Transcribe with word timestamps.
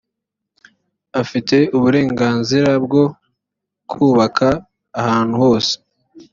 afite 1.21 1.57
uburenganzira 1.77 2.71
bwo 2.85 3.03
kubaka 3.91 4.47
ahantu 5.01 5.35
hose 5.43 5.73